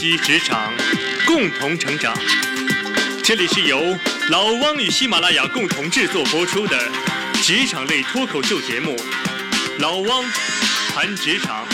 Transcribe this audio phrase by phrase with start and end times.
[0.00, 0.72] 习职场，
[1.26, 2.16] 共同成长。
[3.22, 3.94] 这里是由
[4.30, 6.74] 老汪与喜马拉雅共同制作播出的
[7.42, 8.96] 职场类脱口秀节目
[9.78, 10.24] 《老汪
[10.88, 11.66] 谈职场》。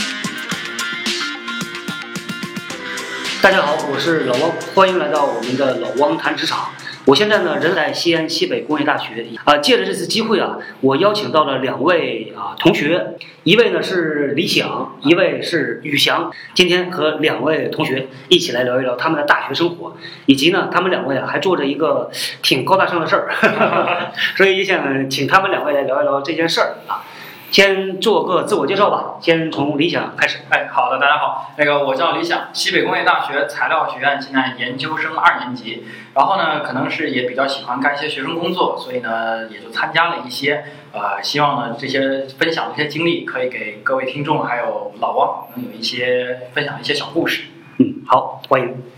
[3.40, 6.74] 大家好，我是老汪，欢迎来到我们的老汪谈职场。
[7.07, 13.15] 我现在呢人在西安西北工业大学啊，借着这次机会啊，我邀请到了两位啊同学，
[13.45, 16.33] 一位呢是李想，一位是宇翔。
[16.53, 19.97] 今天和两位同学一起来聊一聊他们的大学生活，
[20.27, 22.11] 以及呢他们两位啊还做着一个
[22.43, 23.30] 挺高大上的事儿，
[24.37, 27.05] 所以也想请他们两位来聊一聊这件事儿啊。
[27.51, 30.41] 先做个自我介绍吧，先从理想开始。
[30.51, 47.45] 哎，好的，大家好，那个我叫李想，西北工业大学材料学院现在研究生二年级，然后呢，可能是也比较喜欢干一些学生工作，所以呢，也就参加了一些，呃，希望呢这些分享的一些经历，可以给各位听众还有老汪能有一些分享一些小故事。
[47.79, 48.96] 嗯，好，欢迎。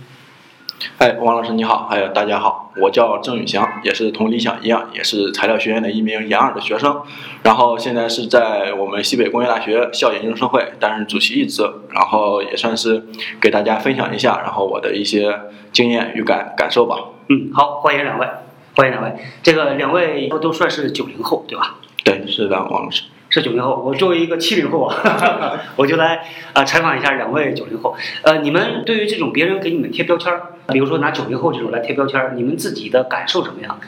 [0.99, 7.03] 哎，王老师你好，还有大家好，我叫郑宇翔，也是同理想一样，也是材料学院的一名研二的学生，
[7.43, 13.05] 然后现在是在我们西北工业大学校研究生会担任主席一职，然后也算是
[13.41, 15.39] 给大家分享一下，然后我的一些
[15.73, 16.97] 经验与感感受吧。
[17.29, 18.27] 嗯，好，欢迎两位，
[18.77, 19.13] 欢迎两位。
[19.43, 21.77] 这个两位都算是九零后，对吧？
[22.05, 23.05] 对，是的，王老师。
[23.31, 27.95] 是九零后，我作为一个七零后啊， 我就来啊采访一下两位九零后。
[28.23, 33.79] 呃，你们对于这种别人给你们贴标签儿，比如说拿九零后这种来贴标签儿，你们自己的感受怎么样？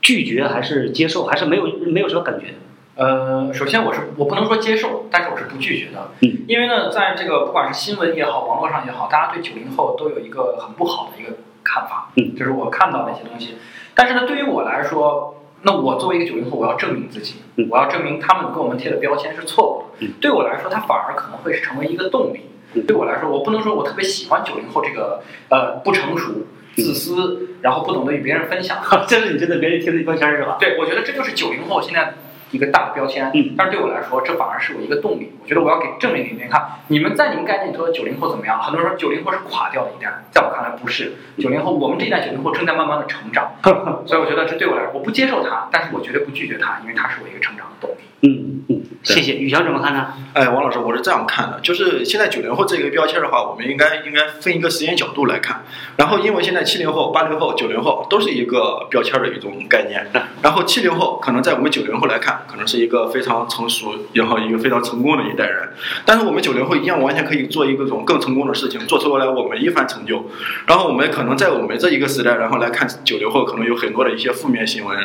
[0.00, 2.54] 拒绝还是接受，还是没有没有什么感觉？
[2.94, 6.10] 呃，首先我是我不能说接受，但是我是不拒绝的。
[6.22, 12.10] 嗯，因为呢，在这个不管是新闻也好，网络上也好，大家对九零后都有一个很不好的一个看法。
[12.16, 13.56] 嗯，就是我看到的一些东西。
[13.94, 20.06] 但是呢，对于我来说，那我作为一个九零后，我要证明自己，嗯我要证明他们给我们贴的标签是错误的。
[20.06, 22.40] 嗯对我来说，它反而可能会是成为一个动力。
[22.74, 28.78] 嗯对我来说，我不能说我特别喜欢九零后这个呃不成熟、自私，然后不懂得与别人分享。
[29.08, 30.56] 这是你真的别人贴的标签儿是吧？
[30.60, 32.14] 对，我觉得这就是九零后现在
[32.50, 33.30] 一个大的标签。
[33.34, 35.32] 嗯但是对我来说，这反而是我一个动力。
[35.42, 38.60] 我觉得我要给证明给别人看，你们在你们概念里头的九零后怎么样？
[38.62, 41.12] 很多人说九零后是垮掉的一代，在我看来不是。
[41.38, 43.52] 九零后，我们这一代九零后正在慢慢的成长，
[44.06, 48.02] 所以我觉得这对我来说，我不接受它，但是我绝对不拒绝它，因为它是我一个成长的动力。
[48.20, 48.82] 嗯嗯，
[49.14, 49.32] 谢谢。
[49.34, 50.08] 宇翔怎么看呢？
[50.34, 55.64] 哎，王老师，我是这样看的，就是现在九零后这个标签的话，我们应该应该分一个时间角度来看。
[55.96, 60.06] 然后，因为现在七零后、八零后、九零后都是一个标签的一种概念。
[60.42, 65.70] 然后，七零后可能在我们九零后来看，可能是一个非常成熟，然后一个非常成功的一代人。
[66.04, 70.26] 但是我们九零后一样，完全可以做一个种更成功的事情，做出来我们一番成就。
[70.66, 74.96] 然后，我们可能在我们这一个时代，然后来看九零后，可能有很多的一些负面新闻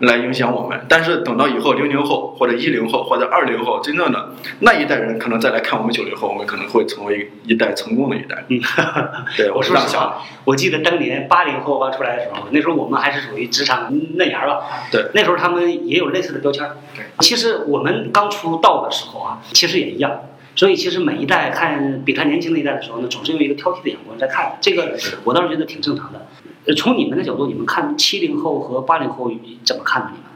[0.00, 0.84] 来影响我们。
[0.88, 8.44] 但是等到以后零零后或者一零后或者二零后，真正的那一代人可能再来看我们九零后，我们可能会成为一代成功的一代。
[8.48, 8.60] 嗯，
[9.36, 10.08] 对，我是这样想的。
[10.08, 14.64] 说实话，我记得当年八零后刚出来的时候，那时候我们还是属于职场嫩芽儿吧。
[14.92, 16.68] 对，那时候他们也有类似的标签。
[16.94, 20.20] 对，其实我们刚出道的时候啊，其实也一样。
[20.54, 24.56] 所以其实每一代看比他年轻的一代的时候呢，总是用一个挑剔的眼光在看。
[24.60, 26.26] 这个我倒是觉得挺正常的。
[26.66, 29.30] 呃从你们的角度，你们看七零后和八零后
[29.64, 30.10] 怎么看呢？
[30.12, 30.26] 你们？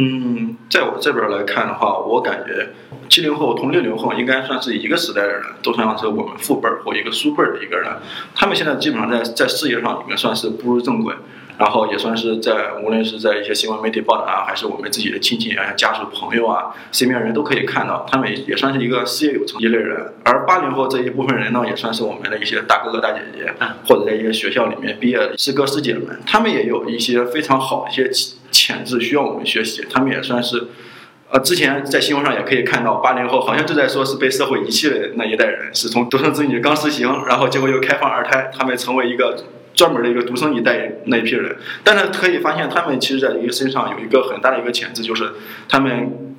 [0.00, 2.68] 嗯，在我这边来看的话，我感觉
[3.08, 7.90] 七零后同六零后应该算是一个时代的人，都算是我们父辈儿或一个叔辈儿的一个人。
[8.32, 11.12] 他们现在基本上在在事业上里面算是步入正轨，
[11.58, 20.12] 然后也算是在无论是在一些新闻媒体报道啊，还是我们自己的亲戚啊、家属朋友啊，身边人都可以看到，他们也算是一个事业有成一类人。
[20.24, 23.52] 而八零后这一部分人呢，也算是我们的一些大哥哥大姐姐，
[23.88, 28.08] 或者在一些学校里面毕业的师哥师姐们，他们也有一些非常好的一些
[28.50, 30.68] 潜质需要我们学习，他们也算是。
[31.30, 39.44] 呃，之前在新闻上也可以看到，八零后好像就在说是被社会遗弃的那一代人，是从独生子女刚实行，然后结果又开放二胎，他们成为一个
[39.74, 41.54] 专门的一个独生一代那一批人。
[41.84, 45.34] 但是可以发现，他们其实在一个身上有一个很大的一个潜质，就是
[45.68, 46.34] 他们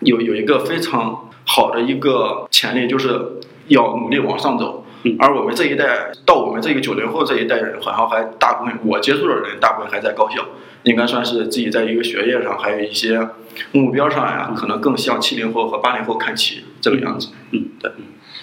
[0.00, 3.38] 有有一个非常好的一个潜力，就是
[3.68, 4.81] 要努力往上走。
[5.04, 10.44] 嗯而我们这一代到我们这个九零后这一代人，好像还大部分我接触的人，大部分还在高校，
[10.84, 13.28] 应该算是自己在一个学业上，还有一些
[13.72, 17.28] 目标上呀，可能更向七零后和八零后看齐这个样子。
[17.50, 17.90] 嗯，对。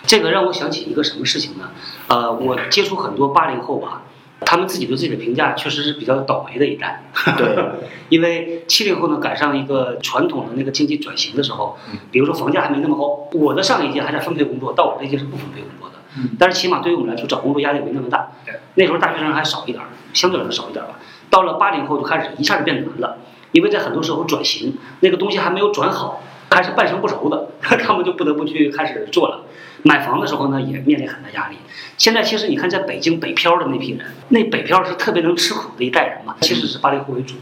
[0.05, 1.71] 这个让我想起一个什么事情呢？
[2.07, 4.03] 呃，我接触很多八零后吧，
[4.41, 7.03] 他们自己对自己的评价确实是比较倒霉的一代。
[7.37, 7.55] 对，
[8.09, 11.77] 因为七零后呢赶上一个传统的那个经济转型的时候，
[12.11, 15.95] 比如说房价还没那么高，我的上一届还在分配工作，到我这一届是不分配工作的。
[16.17, 18.31] 嗯但是起码对于我们来说，找工作压力没那么大。
[18.45, 20.99] 对，那时候大学生还少一点儿，相对来说少一点儿吧。
[21.29, 23.17] 到了八零后就开始一下就变难了，
[23.51, 29.45] 因为在很多时候转型那个东西还没有转好，还是半生不熟的， 他们就不得不去开始做了。
[29.83, 31.55] 买房的时候呢，也面临很大压力。
[31.97, 37.35] 现在其实你看，在北京北漂的那批人，那北漂是特别能吃苦的一代人嘛，其实是八零后为主。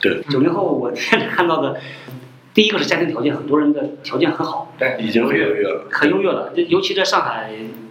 [0.00, 1.80] 对，九零后我现在看到的，
[2.54, 5.86] 第一个是家庭条件，很多人的条件很好，对，已经很优越了。
[5.90, 6.52] 很优越了。
[6.54, 7.50] 就尤其在上海，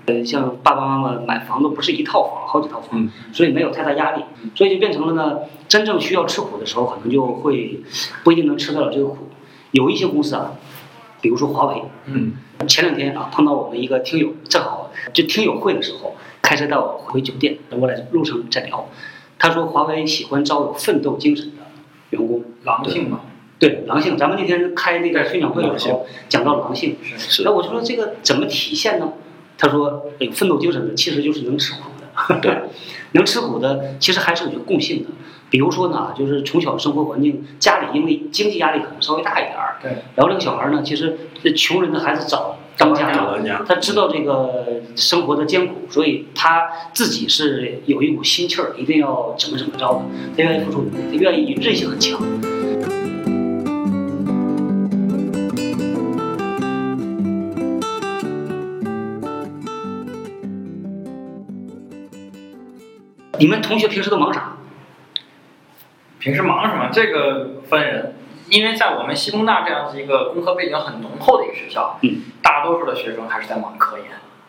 [0.10, 3.12] 呃，像爸爸妈妈买房都不是一套房，好几套房，嗯。
[3.32, 4.24] 所以没有太大压力，
[4.56, 7.80] 所以就变成了呢，真正需要吃苦的时候，可能就会
[8.24, 9.30] 不一定能吃得了这个苦。
[9.72, 10.54] 有一些公司啊，
[11.22, 12.34] 比如说华为，嗯，
[12.68, 18.90] 前两天啊碰到我们一个听友，正好就听友会的时候，开车带我回酒店，我俩路上在聊，
[19.38, 21.64] 他说华为喜欢招有奋斗精神的
[22.10, 22.44] 员工。
[22.64, 23.22] 狼性嘛，
[23.60, 23.84] 对。
[23.86, 27.44] 狼性，咱们那天开那个宣讲会的时候讲到狼性，是。
[27.44, 29.14] 那我就说这个怎么体现呢？
[29.60, 32.58] 他说有奋斗精神的其实就是能吃苦的，对，
[33.12, 35.10] 能吃苦的其实还是有个共性的。
[35.52, 44.66] 比如说呢，就是从小生活环境，家里因为经济压力可能稍微大一点儿，对，然后这个小孩儿呢，其实这穷人的孩子早当家了，他知道这个
[44.96, 50.02] 生活的艰苦，所以他自己是有一股心气儿，一定要怎么怎么着的，
[50.38, 52.22] 他愿意付出努力，他愿意韧性很强。
[63.40, 64.54] 你们同学平时都忙啥？
[66.20, 66.90] 平时忙什么？
[66.92, 68.16] 这个分人，
[68.50, 74.08] 因为在我们西工大这样子一个工科背景很浓厚的一个学校，嗯，大多数的学生还是在忙科研，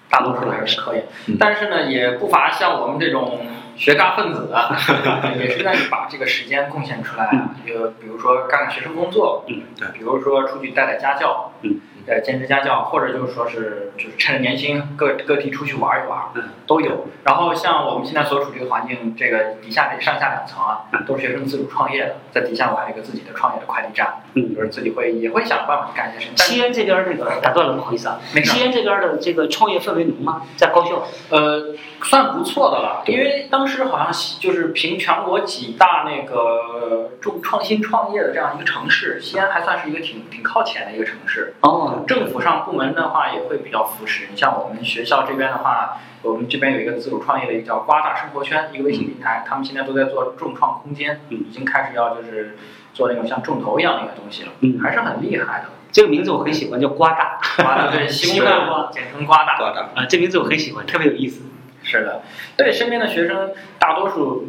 [0.09, 3.39] 大多数的还是科研，嗯但是呢，也不乏像我们这种
[3.77, 4.77] 学渣分子啊，
[5.39, 11.81] 也是愿意把这个时间贡献出来啊，就比如说干干学生工作，嗯，对比如说出去带带家教，嗯，
[12.11, 17.07] 呃，兼职家教，或者就是说是就是趁着年轻个个体出去玩一玩，嗯，都有。
[17.23, 26.37] 然后像我们现在所处这个环境，这个底下这上下两层啊，都是学生自主创业的，在底下我还有一个自己的创业的快递站，嗯就是自己会也会想办法去干一些事情。
[26.45, 28.19] 西安这边儿这个打断了，不好意思啊。
[28.35, 30.43] 没事西安这边儿的这个创业氛围浓吗？
[30.57, 31.05] 在高校？
[31.31, 41.55] 呃，算不错的了，因为当时好像就是凭全国几大那个重创新创业的这样一个城市，西安还算是一个挺挺靠前的一个城市。
[41.61, 44.29] 哦，政府上部门的话也会比较扶持。
[44.31, 52.57] 你像我们学校这边的话，我们这边有一个自主创业的一个叫瓜大生活圈，一个微信平台，他们现在都在做众创空间，嗯已经开始要就是
[52.93, 55.67] 做那种像众筹一样的一个东西了，嗯还是很厉害的。
[55.93, 59.57] 这个名字我很喜欢，叫瓜大瓜大对，西瓜大瓜，简称瓜大。
[59.59, 61.43] 瓜大，啊，这名字我很喜欢，特别有意思。
[61.83, 62.23] 是的，
[62.57, 64.49] 对身边的学生，大多数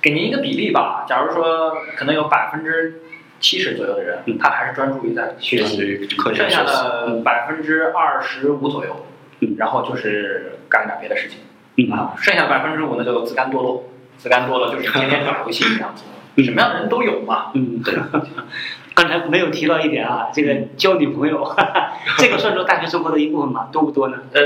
[0.00, 1.04] 给您一个比例吧。
[1.06, 3.02] 假如说可能有百分之
[3.40, 6.64] 七十左右的人，嗯他还是专注于在学习，剩下。
[6.64, 9.06] 的百分之二十五左右，
[9.40, 11.38] 嗯然后就是干点别的事情
[11.76, 12.14] 嗯啊。
[12.18, 13.84] 剩下百分之五呢，叫做自甘堕落。
[14.16, 16.04] 自甘堕落就是天天打游戏这样子，
[16.36, 17.52] 嗯什么样的人都有嘛。
[17.54, 17.94] 嗯，对。
[18.94, 21.54] 刚才没有提到一点啊，这个交女朋友，
[22.18, 23.68] 这个算作大学生活的一部分吗？
[23.70, 24.16] 多不多呢？
[24.32, 24.42] 呃，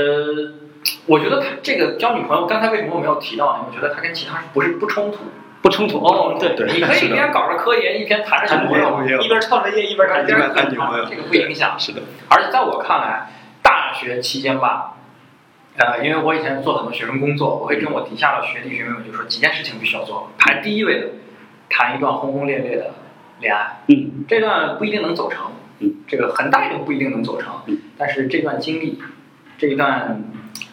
[1.07, 3.65] 我觉得他这个交女朋友，刚才为什么我没有提到呢？
[3.67, 5.17] 我觉得他跟其他不是不冲突。
[5.63, 5.97] 不冲突。
[6.03, 8.77] 哦，对，对你可以一边搞着科研，一边谈着女朋
[9.09, 11.79] 友，一边创着业一边谈一边谈女朋友这个不影响。
[11.79, 13.29] 是的，而且在我看来，
[13.63, 14.97] 大学期间吧，
[15.77, 21.07] 呃，因为我以前做很多学生工作，我会跟我底下的学弟学妹们就说几件事情必须要做，排第一位的，
[21.69, 22.91] 谈一段轰轰烈烈的
[23.39, 24.25] 恋爱，嗯。
[24.27, 29.01] 这段不一定能走成，嗯，这个很大一定不一定能走成嗯，但是这段经历，
[29.57, 30.23] 这一段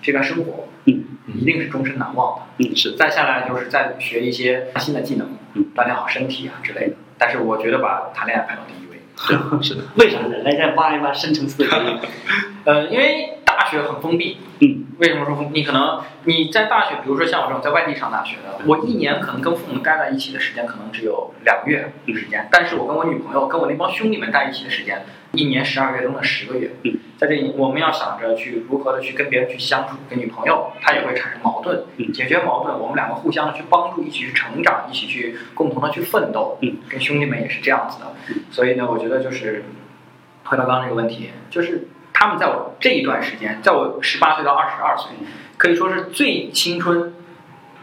[0.03, 2.43] 这段生活，嗯，一定是终身难忘的。
[2.59, 6.95] 嗯是再下来就是再学一些新的技能嗯，锻炼好身体啊之类的。
[7.19, 9.01] 但是我觉得把谈恋爱排到第一位。
[9.17, 10.37] 是，是的， 为啥呢？
[10.45, 11.99] 来再挖一挖深层次的原因。
[12.65, 14.39] 呃，因为大学很封闭。
[14.61, 14.87] 嗯。
[14.99, 15.51] 为什么说封？
[15.53, 26.71] 你可能你在大学，比如说像我这种在外地上大学的，我一年可能跟父母待在一起的时间可能只有两个月时间，但是我跟我女朋友、跟我那帮兄弟们在一起的时间，一年十二月中的十个月。
[26.83, 26.99] 嗯。
[27.17, 36.59] 在这里，我们要想着去如何的去跟别人去相处，跟女朋友，她也会产生矛盾，嗯解决矛盾，我们两个互相的去帮助，一起去成长，一起去共同的去奋斗。
[36.63, 36.79] 嗯。
[36.89, 38.07] 跟兄弟们也是这样子的，
[38.51, 39.65] 所以呢，我觉得就是
[40.45, 41.89] 回到刚刚这个问题，就是
[42.21, 45.11] 他们在我这一段时间，在我十八岁到二十二岁，
[45.57, 47.15] 可以说是最青春、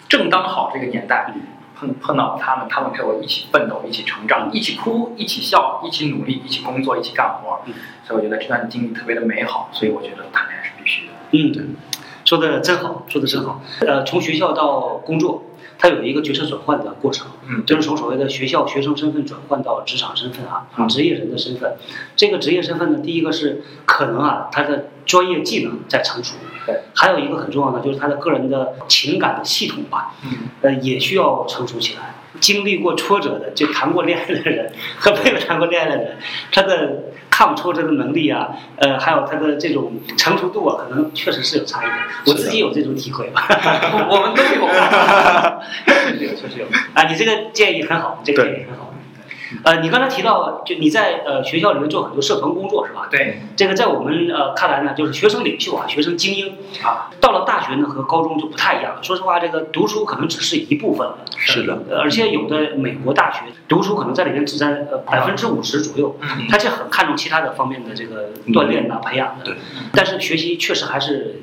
[0.08, 1.34] 正当好这个年代，
[1.76, 7.62] 碰碰到他们，他们陪我一起奋斗，一起成长，一起哭，一起笑，一起努力，一起工作，一起干活。
[7.66, 7.74] 嗯
[8.08, 11.14] 所以我觉得这段经历特别的美好，所以我觉得谈恋爱是必须的。
[11.32, 11.66] 嗯，对，
[12.24, 13.60] 说的真好，说的真好。
[13.82, 15.44] 呃，从学校到工作，
[15.80, 21.76] 它有一个角色转换的过程，嗯就是从所谓的学校学生身份转换到职场身份啊，嗯职业人的身份。
[22.16, 32.16] 这个职业身份呢，第一个是可能啊，他的专业技能在成熟，对，还有一个很重要的就是他的个人的情感的系统吧，嗯呃，也需要成熟起来。
[32.40, 36.18] 经历过挫折的，就谈过恋爱的人和没有谈过恋爱的人，
[36.52, 41.94] 他的抗挫折的能力啊，呃，还有他的这种成熟度啊，可能确实是有差异的。
[42.28, 43.48] 我自己有这种体会吧。
[44.10, 44.68] 我们都有。
[45.86, 46.66] 确实有，确实有。
[46.94, 48.87] 啊，你这个建议很好，这个建议很好。
[49.64, 53.08] 呃，你刚才提到，就你在呃学校里面做很多社团工作是吧？
[53.10, 57.10] 对，这个在我们呃看来呢，就是学生领袖啊，学生精英啊。
[57.20, 59.04] 到了大学呢，和高中就不太一样了。
[59.04, 61.20] 说实话，这个读书可能只是一部分了。
[61.38, 66.18] 是的，而且有的美国大学读书可能在里面只占呃百分之五十左右，
[66.50, 69.46] 他是很看重其他的方面的这个锻炼呐、培养的。
[69.46, 69.56] 对。
[69.94, 71.42] 但是学习确实还是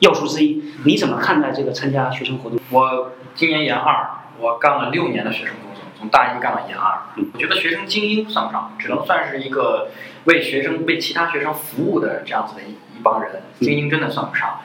[0.00, 0.62] 要素之一。
[0.84, 2.58] 你怎么看待这个参加学生活动？
[2.70, 5.82] 我今年研二，我干了六年的学生工作。
[5.98, 7.00] 从大一干到研二，
[7.32, 9.88] 我觉得学生精英算不上，只能算是一个
[10.24, 13.42] 为学生、为其他学生服务的这样子的一一帮人。
[13.60, 14.60] 精英真的算不上。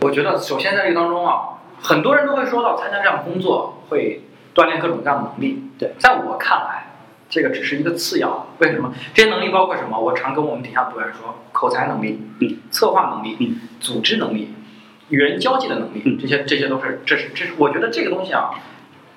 [0.00, 4.22] 我觉得首先在这个当中啊，很多人都会说到参加这样的工作会
[4.54, 5.70] 锻炼各种各样的能力。
[5.78, 6.92] 对，在我看来，
[7.28, 8.46] 这个只是一个次要。
[8.58, 8.94] 为什么？
[9.12, 9.98] 这些能力包括什么？
[9.98, 14.54] 我常跟我们底下组员说，口才能力、嗯策划能力、嗯组织能力、
[15.10, 18.50] 与人交际的能力，这些这些都是，这是这是我觉得这个东西啊。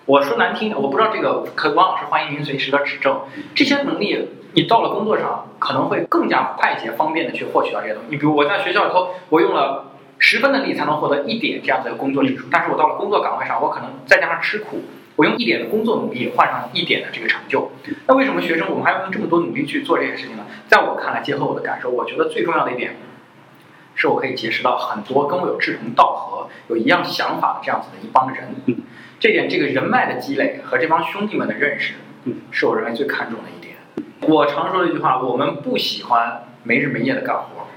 [0.05, 3.21] 我说难听点，我不知道这个，可王老师欢迎您随时的指正。
[3.55, 8.09] 这些能力，你到了工作上可能会更加快捷方便的去获取到这些东西。
[8.11, 14.83] 你比如我在学校里头，我用了十分的力才能获得一点这样子的工作指数，但是我到了工作岗位上，我可能再加上吃苦，
[15.15, 17.71] 我用一点的工作努力换上一点的这个成就。
[18.05, 20.45] 那为什么学生我们还要用这么多努力去做这些事情呢？
[20.67, 22.95] 在我看来，结合我的感受，我觉得最重要的一点，
[23.95, 28.53] 是我可以结识到很多跟我有志同道合、有一样想法的这样子的一帮人。
[29.19, 31.93] 这点这个人脉的积累和这帮兄弟们的认识，
[32.51, 33.75] 是我认为最看重的一点。
[34.21, 37.67] 我常说的一句话：我们不喜欢没日没夜的干活。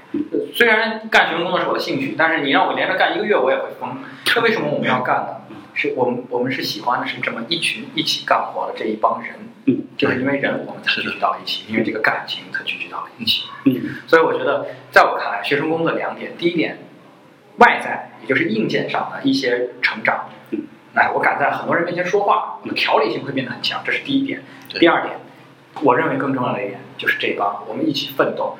[0.53, 3.97] 虽然干学生工作是我的兴趣，但是你让我连着干一个月，我也会疯。
[4.35, 5.55] 那为什么我们要干呢？
[5.73, 9.33] 是我们我们是喜欢的是这么一群一起干活的这一帮人。
[9.95, 13.43] 就是因为人，我们才聚集到一起；因为这个感情，才聚集到了一起。
[14.07, 16.79] 所以我觉得，在我看来，学生工作两点：第一点，
[17.57, 20.29] 外在，也就是硬件上的一些成长。
[20.95, 24.43] 哎，我敢在很多人面前说话，我的条理性会变得很强，这是第一点。
[24.79, 25.19] 第二点，
[25.83, 28.57] 我认为更重要的一点就是这帮我们一起奋斗，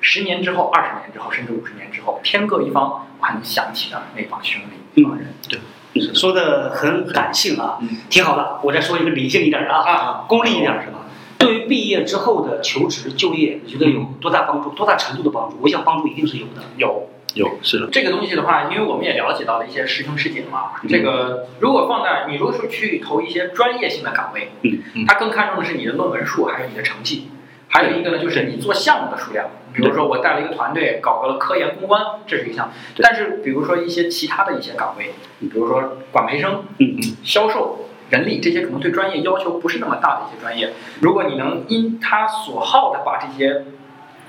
[0.00, 5.34] 十年之后、二十年之后，甚至五十年之后，天各一方，我还能想起的那帮兄弟、那帮人。
[5.48, 8.60] 对，说的很感性啊，挺好的。
[8.62, 11.00] 我再说一个理性一点的啊，功利一点是吧？
[11.38, 14.70] 对于毕业之后的求职就业，你觉得有多大帮助？
[14.70, 15.58] 多大程度的帮助？
[15.60, 16.62] 我想帮助一定是有的。
[16.76, 17.08] 有。
[17.34, 20.72] 有是的，这个东西的话，因为我们也了解到了一些师兄师姐嘛。
[20.88, 27.30] 这个如果放在你如果说去投一些专业性的岗位，嗯，他更看重的是你的论文数，还有你的成绩，
[27.68, 29.48] 还有一个呢就是你做项目的数量。
[29.72, 32.70] 比如说我带了一个团队搞个了科研公关，这是一项。
[32.98, 43.64] 但是比如说一些其他的一些岗位，比如说管培生、嗯嗯，销售、人力这些可能对专业要求不是那么大的一些专业，如果你能因他所好的把这些。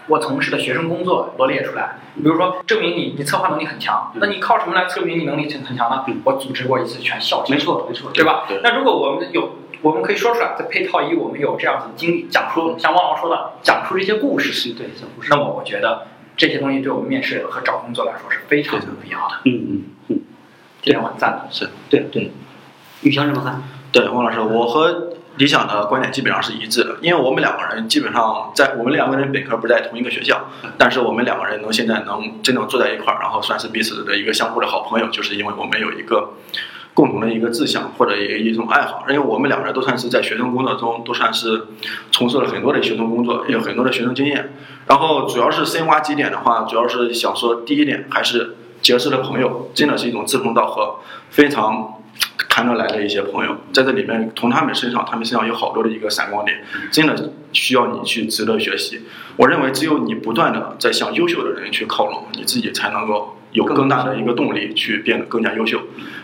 [0.07, 6.03] 我从事的学生工作罗列出来，比如说证明你你策划能力很强，那你靠什么来证明你能力很很强呢？
[6.25, 8.45] 我组织过一次全校，没错没错，对吧？
[8.63, 15.29] 那如果我们有，我们可以说出来，再配套一我们有这样子的经历，讲出像汪老师说的，讲出这些故事，对讲故事。
[15.31, 19.35] 那么我觉得这些东西对我们面试和找工作来说是非常有必要的。
[19.45, 20.19] 嗯嗯嗯，
[20.81, 22.31] 这点我赞的是对对。
[23.01, 23.61] 玉强怎么看？
[23.91, 25.12] 对，汪老师，我和。
[25.37, 36.33] 理想的观点基本上是一致的，因为我们两个人基本上在我们两个人本科不在同一个学校，但是我们两个人能现在能真正坐在一块儿，然后算是彼此的一个相互的好朋友，就是因为我们有一个
[36.93, 41.65] 共同的一个志向或者一一种爱好，因为我们两个人都算是在学生工作中都算是
[42.11, 44.53] 从事了很多的学生工作，也有很多的学生经验。
[44.85, 50.99] 然后主要是深挖几点的话，主要是想说第一点还是结识的朋友真的是一种志同道合，
[51.31, 51.95] 非常。
[52.49, 59.01] 谈得来的一些朋友，在这里面从他们身上，他们身上有好多的一个闪光点，真的需要你去值得学习。
[59.37, 65.81] 我认为只有你不断的在向优秀的人去靠拢，你自己才能够有更大的一个动力去变得更加优秀。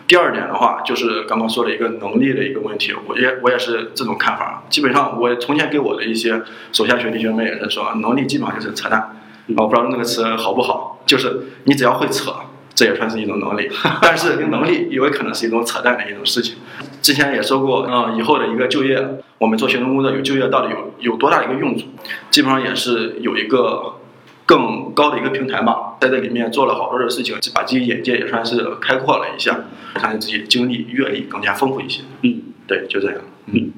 [0.08, 4.64] 第二点的话，就是刚刚说的一个能力的一个问题，我也我也是这种看法。
[4.70, 9.16] 基本上我从前给我的一些手下学弟学妹也是说，能力基本上就是扯淡。
[9.58, 12.34] 我不知道那个词好不好，就是你只要会扯。
[12.80, 13.70] 这也算是一种能力，
[14.02, 16.56] 但是能力也有可能是一种扯淡的一种事情。
[17.02, 19.06] 之前也说过，嗯，以后的一个就业，
[19.38, 21.88] 我们做学生工作有就业到底有有多大的一个用处？
[22.32, 23.96] 基本上也是有一个
[24.46, 29.60] 更高的一个平台嘛，在这里面做了好多的事情，把自己眼界也算是开阔了一下，
[29.96, 32.04] 看自己经历阅历更加丰富一些。
[32.22, 33.20] 嗯，对，就这样。
[33.48, 33.74] 嗯，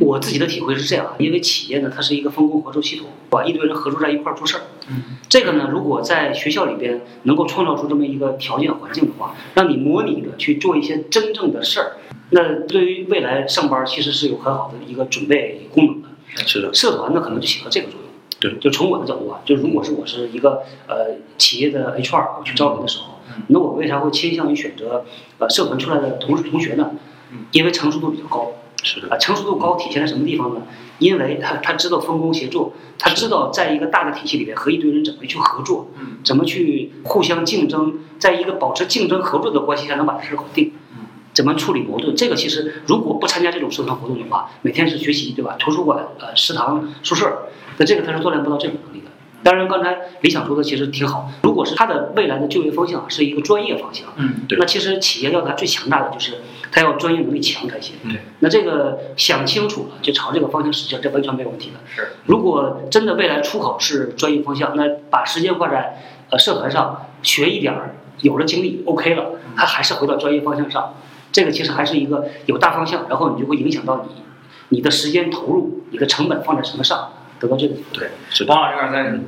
[0.00, 4.62] 我自己的体会是这样，因为企业呢，它是一个分工合作系统，把一堆人合作在一块儿做事儿。
[4.88, 11.92] 嗯，这个呢，如果在学校里边能够创造出这么一个条件环境的话，让你模拟的去做一些真正的事儿，
[12.30, 16.08] 那对于未来上班其实是有很好的一个准备功能的。
[16.44, 18.02] 是的，社团呢，可能就起到这个作用。
[18.40, 25.04] 对，就从我的角度啊，就如果是我是一个呃企业的 HR，我去招人的时候，嗯那我为啥会倾向于选择
[25.38, 26.90] 呃社团出来的同事同学呢
[27.32, 27.46] 嗯？
[27.52, 28.52] 因为成熟度比较高。
[28.84, 30.62] 是的，啊，成熟度高体现在什么地方呢？
[30.98, 42.14] 因为他他知道分工协作，他知道在一个大的体系里面和一堆人怎么去合作，嗯怎么去互相竞争，在一个保持竞争合作的关系下能把这事儿搞定嗯，怎么处理矛盾？
[42.16, 45.54] 这个其实如果不参加这种社团活动的话，每天是学习对吧？
[45.58, 47.48] 图书馆、呃食堂、宿舍，
[47.78, 49.01] 那这个他是锻炼不到这种能力的。
[49.42, 51.30] 当然，刚才李想说的其实挺好。
[51.42, 56.38] 如果是他的未来的就业方向是一个专业方向，嗯对那其实企业要它最强大的就是
[56.70, 57.96] 它要专业能力强才行。
[58.04, 61.80] 对，那这个想清楚了，就朝这个方向使劲，这完全没有问题的。
[61.86, 70.94] 是如果真的未来出口是专业方向，那把时间花在呃社团上学一点儿，有了经历 OK 了，他还是回到专业方向上。
[71.32, 74.22] 这个其实还是一个有大方向，然后你就会影响到你
[74.68, 77.10] 你的时间投入，你的成本放在什么上，
[77.42, 79.18] 得到这个对，是的，王老师，刚才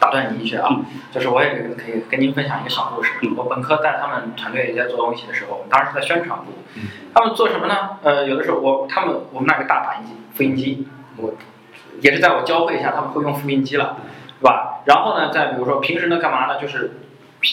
[0.00, 3.34] 打断你一句啊嗯，就是我也可以跟您分享一个小故事嗯。
[3.36, 6.82] 我本科带他们团队在做东西的时候，我们当时在宣传部嗯，
[7.14, 7.98] 他们做什么呢？
[8.02, 10.88] 呃，有的时候我他们我们那个大打印机、复印机，
[11.18, 11.32] 我
[12.00, 13.96] 也是在我教会一下，他们会用复印机了，
[14.40, 14.82] 对吧？
[14.86, 16.60] 然后呢，再比如说平时呢干嘛呢？
[16.60, 16.98] 就是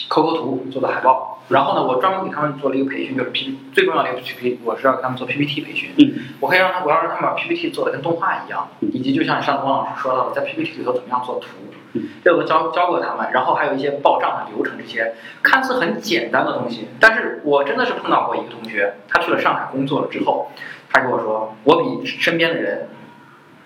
[0.07, 1.37] 抠抠图做的海报。
[1.49, 5.89] 然后呢，我专门给他们做了一个培训，就是 P 最重要的一个 P，我是要给他们做 PPT 培训。
[5.97, 11.47] 嗯，我可以让他，我要让他们把 PPT 做的跟动画一样，嗯以及就像上次汪老师说到的，在 PPT 里头怎么样做图
[11.93, 13.31] 嗯，这我教教过他们。
[13.33, 20.51] 然后还有一些报账的流程，这些看似很简单的东西，但是我真的是碰到过一个同学，他去了上海工作了之后，
[20.91, 22.89] 他跟我说，我比身边的人。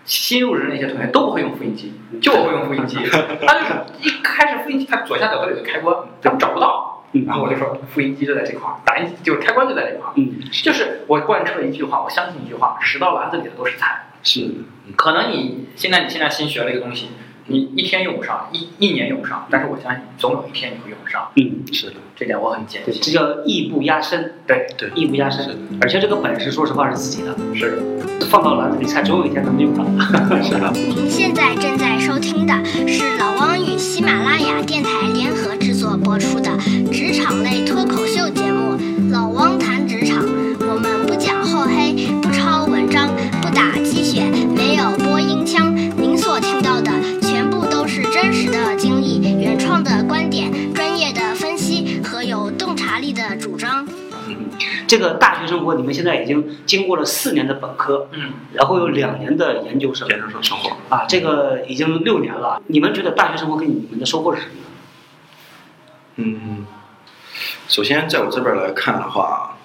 [0.05, 2.97] 新入职的那些同学都不会用复印机，就我会用复印机。
[3.45, 6.89] 他就是一开始复印机，他左下角都有个开关，他们找不到。
[7.15, 10.13] 嗯然后我就说，复印机就在这块儿，打印机就是开关就在这块儿。
[10.15, 14.07] 嗯就是我贯彻一句话，我相信一句话：拾到篮子里的都是菜。
[14.23, 14.49] 是，
[14.95, 17.09] 可能你现在你现在新学了一个东西，
[17.47, 23.11] 你一天用不上，一一年用不上，但是我相信总有一天你会用得上，嗯，是的，这点我很坚信，这。
[23.11, 25.57] 叫艺不压身，对，对，艺不压身。
[25.81, 27.77] 而且这个本事，说实话是自己的，是的。
[28.27, 29.85] 放到篮子里菜，总有一天能用上。
[30.41, 30.71] 是的。
[30.73, 32.53] 您现在正在收听的
[32.87, 36.49] 是老汪与喜马拉雅电台联合制作播出的
[54.87, 62.61] 这个大学生活，你们现在已经经过了四年的本科，嗯，然后有两年的研究生研究生生活，啊，这个已经六年了。
[62.67, 64.59] 你们觉得大学生活给你们的收获是什么呢？
[66.15, 66.65] 嗯，
[67.67, 69.57] 首先在我这边来看的话，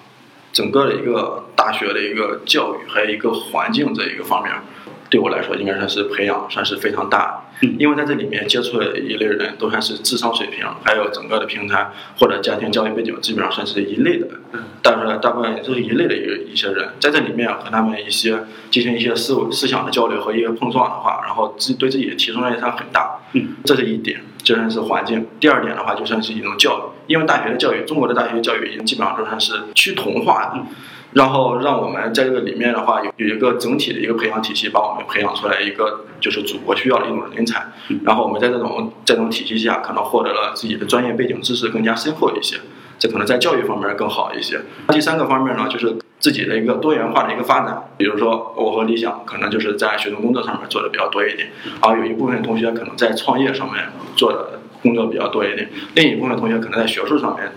[0.53, 4.55] 整个的一个大学的一个教育，还有一个环境这一个方面，
[5.11, 7.45] 对我来说应该算是培养算是非常大
[7.79, 14.29] 因为在这里面接触的一类人都算是智商水平，还有整个的平台或者家庭教育背景，基本上算是一类的。
[14.53, 18.39] 嗯大部分大部分都是一类的一个一些人，在这里面和他们一些
[18.71, 23.19] 进行一些思维思想的交流和一些碰撞的话，然后自对自己的提升也算很大。
[23.33, 25.27] 嗯，这是一点，这算是环境。
[25.39, 26.83] 第二点的话，就算是一种教育，
[27.13, 30.53] 因为大学的教育，中国的大学教育已经基本上都算是趋同化的。
[30.55, 30.67] 嗯
[31.15, 37.67] 然后让我们在这个里面的话，有有一个整体的一个培养体系，把我们培养出来一个就是祖国需要的一种人才。
[37.89, 42.59] 嗯然后我们在这种这种体系下，可能获得了自己的专业背景知识更加深厚一些，
[42.99, 44.61] 这可能在教育方面更好一些。
[44.89, 47.91] 第三个方面呢，就是自己的一个多元化的一个发展。
[47.97, 51.49] 比如说，我和理想可能就是在学生工作上面做的比较多一点，
[51.81, 53.85] 而有一部分同学可能在创业上面
[54.17, 57.53] 做的工作比较多一点，另一部分同学可能在学术上面。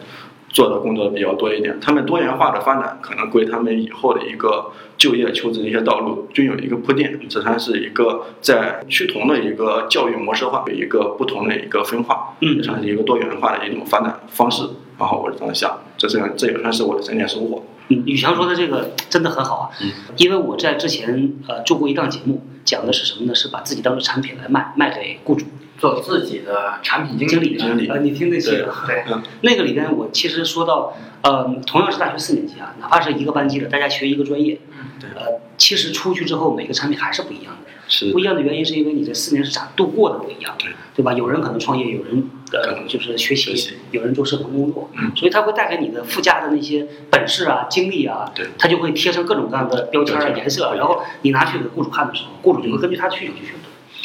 [0.54, 14.64] 做的工作比较多一点，他们多元化的发展可能归他们以后的一个就业求职的一些道路均有一个铺垫，这算是一个在趋同的一个教育模式化的一个不同的一个分化，嗯也算是一个多元化的一种发展方式。
[15.02, 17.64] 然后我是这么想，这是这也算是我的整点收获。
[17.88, 23.34] 嗯，宇强说的这个真的很好啊，嗯因为我在之前呃做过一档节目，讲的是什么呢？
[23.34, 25.48] 是把自己当做产品来卖，卖给雇主、
[25.80, 27.58] 做自己的产品经经理。
[27.58, 28.86] 经理呃，你听那期对啊？
[28.86, 29.04] 对，
[29.42, 37.72] 那个里边我其实说到，呃，同样是大学四年级啊，哪怕是一个班级的，大家学一个专业，嗯对呃，其实出去之后每个产品还是不一样的。
[37.94, 41.12] 是不一样的原因是因为你这四年是咋度过的不一样，对对吧？
[41.12, 53.60] 有人可能创业，有人呃就是学习，有人做社团工作，嗯所以它会带给你的附加的那些本事啊、经历啊，对它就会贴上各种各样的标签啊、颜色然后你拿去给雇主看的时候，雇主就会根据他的需求去选择。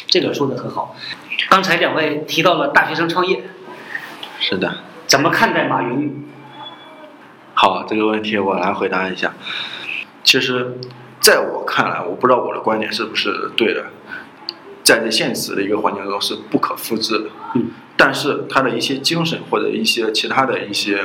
[0.08, 0.96] 这个说的很好。
[1.48, 3.44] 刚才两位提到了大学生创业，
[4.40, 4.78] 是的。
[5.06, 6.26] 怎么看待马云？
[7.54, 9.34] 好，这个问题我来回答一下。
[10.24, 10.76] 其实，
[11.26, 13.86] 在我看来，我不知道我的观点是不是对的，
[14.84, 17.24] 在这现实的一个环境中是不可复制的。
[17.56, 17.70] 嗯。
[17.96, 21.00] 但是他的一些精神或者一些其他的一些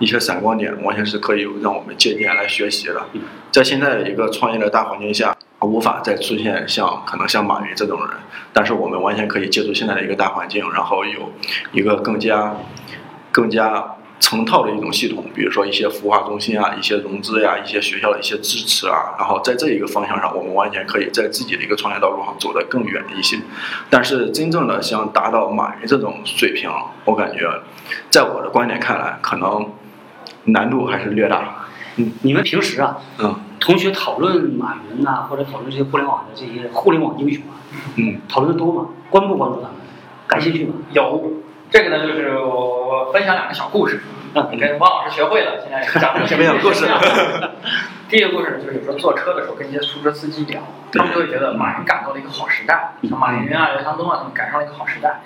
[0.00, 3.04] 一些闪光点，完全是可以让我们借鉴来学习的。
[3.52, 8.16] 在现在的一个创业的大环境下，无法再出现像可能像马云这种人，
[8.52, 11.30] 但是我们完全可以借助现在的一个大环境，然后有
[11.70, 12.56] 一个更加
[13.30, 23.36] 更加成套的一种系统，比如说一些孵化中心啊、一些融资呀、一些学校的一些支持啊，然后在这一个方向上，我们完全可以在自己的一个创业道路上走得更远一些。
[23.90, 26.70] 但是真正的想达到马云这种水平，
[27.04, 27.50] 我感觉，
[28.10, 29.72] 在我的观点看来，可能
[30.44, 31.66] 难度还是略大。
[32.22, 37.58] 你们平时啊，嗯同学讨论马云呐、或者讨论这些互联网的这些互联网英雄啊，
[37.96, 38.88] 嗯，讨论的多吗？
[39.10, 39.72] 关不关注他们？
[40.26, 40.74] 感兴趣吗？
[40.92, 41.32] 有
[41.72, 44.02] 这个呢，就是我我分享两个小故事，
[44.34, 46.86] 跟汪老师学会了，现在讲这个分享故事
[48.10, 50.60] 第一个故事就是有时候坐车的时候跟一些出租车司机聊，
[50.92, 55.22] 他们就会觉得马云赶到了一个好时代，像马云啊、刘强东啊，他们赶上了一个好时代。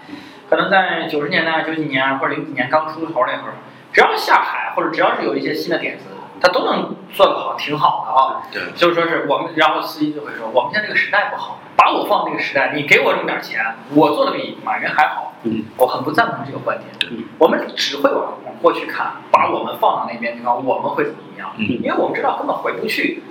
[0.48, 3.58] 可能在九十年代、九几年或者零几年刚出头那会儿，
[3.92, 6.04] 只要下海或者只要是有一些新的点子，
[6.40, 8.42] 他都能做得好，挺好的啊。
[8.52, 13.60] 对，就是说是我们，然后司机就会说，我们现在这个时代不好，把我放那个时代，你给我这么点钱，
[13.94, 15.34] 我做的比马云还好。
[15.42, 16.88] 嗯，我很不赞同这个观点。
[17.10, 21.52] 嗯我们只会往往过去看，把我们放到那边地方，我们会怎么样？
[21.58, 23.22] 嗯因为我们知道根本回不去，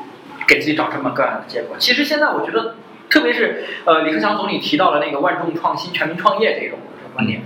[0.47, 1.75] 给自己找这么个样的结果。
[1.77, 2.75] 其实现在我觉得，
[3.09, 6.79] 特别是呃李克强总理提到了那个万众创新、全民创业这种
[7.13, 7.41] 观点，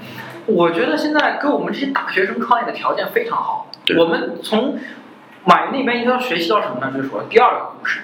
[0.46, 3.68] 我觉得现在给我们这些大学生创业的条件非常好。
[3.86, 4.78] 对我们从
[5.46, 6.92] 马云那边应该要学习到什么呢？
[6.96, 8.02] 就是说第二个故事，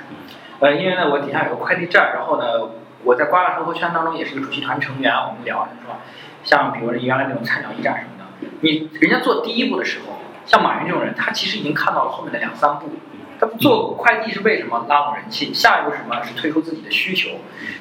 [0.59, 2.69] 呃，因为呢我底下有个快递站，然后呢
[3.03, 5.97] 我在瓜大生活圈当中也是个主席团成员，我们聊是吧？
[6.43, 12.89] 像比如说原来那种菜鸟驿站什么的，你人家做第一步的时候，像马云这种人，他其实已经看到了后面的两三步。
[13.37, 15.53] 他做快递是为什么拉拢人气？
[15.53, 16.23] 下一步是什么？
[16.23, 17.31] 是推出自己的需求。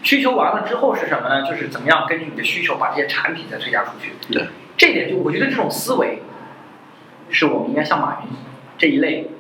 [0.03, 1.49] 需求完了之后是什么呢？
[1.49, 4.15] 就是怎么样根据你的需求把这些产品再推加出去。
[4.33, 6.23] 对，这点就我觉得这种思维，
[7.31, 8.29] 是我们应该像马云
[8.77, 9.31] 这一类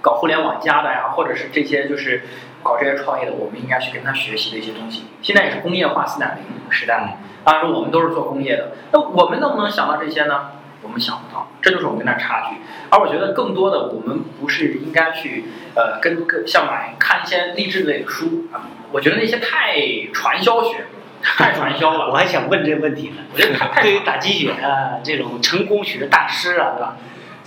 [0.00, 2.22] 搞互联网加的呀，或者是这些就是
[2.62, 5.04] 搞这些创业的，我们应该去跟他学习的一些东西。
[5.22, 10.50] 现在也是工业化四点零时代，当然我们都是做工业的，那我们能不能想到这些呢？
[10.80, 12.56] 我们想不到，这就是我们跟他差距。
[12.88, 19.74] 而我觉得更多的，我们不是应该去呃跟跟像马云看一些励志类的书啊，我觉得那些太
[20.14, 20.86] 传销学，
[21.20, 22.06] 太传销了。
[22.12, 23.16] 我还想问这个问题呢。
[23.34, 26.96] 我觉得太太对于打鸡血啊这种成功学大师啊，对吧？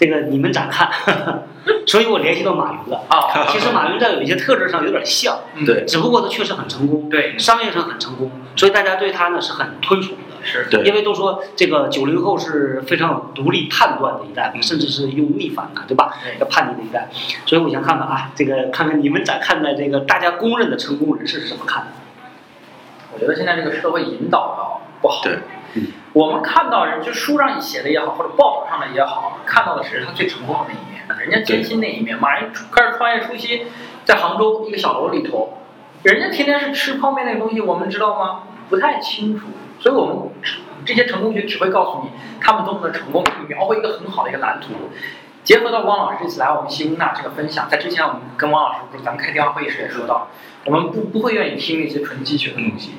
[0.02, 0.90] 这个你们咋看？
[1.86, 3.04] 所以我联系到马云了。
[3.08, 10.18] 啊，其实马云在有一些特质上有点像，嗯对只不过他确实很成功，对商业上很成功，所以大家对他呢是很推崇的。
[10.44, 16.16] 是对因为都说这个九零后是非常有独立判断的一代，甚至是用逆反的，对吧？
[16.40, 17.08] 要叛逆的一代。
[17.46, 21.92] 所以我想看看啊，这个看看你们咋看待这个大家公认的成功人士是怎么看的？
[23.14, 25.22] 我觉得现在这个社会引导的不好。
[25.24, 25.38] 对，
[26.14, 32.18] 我们看到人就书上写的也好，或者报道上的也好，看到的只是他最成功的那一面，人家艰辛那一面。
[32.20, 33.68] 马云开始创业初期，
[34.04, 35.58] 在杭州一个小楼里头，
[36.04, 38.44] 人家天天是吃泡面那个东西，我们知道吗？
[38.70, 39.48] 不太清楚。
[39.80, 40.18] 所以我们
[40.86, 44.74] 这些成功学只会告诉你他们多么的成功，给你描绘一个很好的一个蓝图。
[45.44, 50.28] 结合到汪老师这次来我们西工大这个分享，在之前我们跟汪老师不是咱们开电话会议时也说到，
[50.66, 52.92] 我们不不会愿意听那些纯鸡血的东西。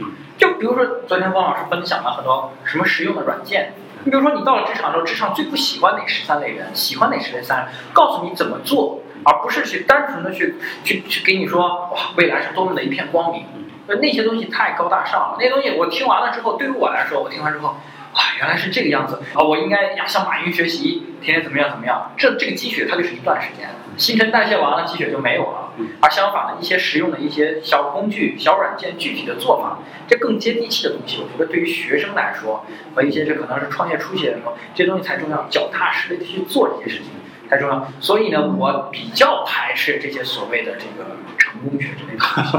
[0.43, 13.45] 就比如说昨天汪老师分享了很多什么实用的软件，你比如说你到了职场之后，职场最不喜欢哪十三类人，喜欢哪十类三人，告诉你怎么做，而不是去单纯的去去去给你说哇未来是多么的一片光明。
[13.87, 17.77] 那那些东西太高大上了，那些东西我听完了之后，对于我来说，我听完之后，
[18.13, 19.41] 啊，原来是这个样子啊！
[19.41, 22.11] 我应该呀向马云学习，天天怎么样怎么样。
[22.17, 25.62] 这这个积雪它就是一段时间，新陈代谢完了，积雪就没有了。
[26.01, 37.07] 而相反的，一些实用的一些小工具、小软件、具体的做法，这更接地气的东西，我觉得对于学生来说，和一些这可能是创业初期的人说，这东西才重要，脚踏实地地去做这些事情
[37.49, 37.87] 才重要。
[38.01, 42.57] 所以呢，我比较排斥这些所谓的这个成功学之类的东西。